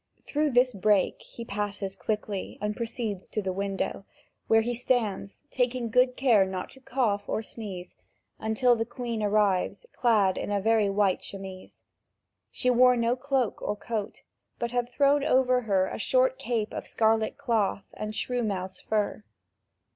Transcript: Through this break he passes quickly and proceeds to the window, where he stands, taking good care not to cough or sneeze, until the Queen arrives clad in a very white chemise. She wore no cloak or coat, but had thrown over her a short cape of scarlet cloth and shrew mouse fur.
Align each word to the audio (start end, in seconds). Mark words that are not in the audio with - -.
Through 0.23 0.49
this 0.49 0.73
break 0.73 1.21
he 1.21 1.45
passes 1.45 1.95
quickly 1.95 2.57
and 2.59 2.75
proceeds 2.75 3.29
to 3.29 3.39
the 3.39 3.53
window, 3.53 4.03
where 4.47 4.61
he 4.61 4.73
stands, 4.73 5.43
taking 5.51 5.91
good 5.91 6.17
care 6.17 6.43
not 6.43 6.71
to 6.71 6.79
cough 6.79 7.29
or 7.29 7.43
sneeze, 7.43 7.95
until 8.39 8.75
the 8.75 8.83
Queen 8.83 9.21
arrives 9.21 9.85
clad 9.93 10.39
in 10.39 10.49
a 10.49 10.59
very 10.59 10.89
white 10.89 11.21
chemise. 11.23 11.83
She 12.49 12.71
wore 12.71 12.97
no 12.97 13.15
cloak 13.15 13.61
or 13.61 13.75
coat, 13.75 14.23
but 14.57 14.71
had 14.71 14.89
thrown 14.89 15.23
over 15.23 15.61
her 15.69 15.85
a 15.85 15.99
short 15.99 16.39
cape 16.39 16.73
of 16.73 16.87
scarlet 16.87 17.37
cloth 17.37 17.85
and 17.93 18.15
shrew 18.15 18.41
mouse 18.41 18.79
fur. 18.81 19.23